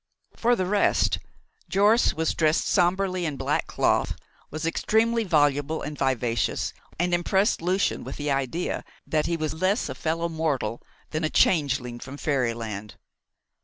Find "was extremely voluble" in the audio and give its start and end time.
4.49-5.83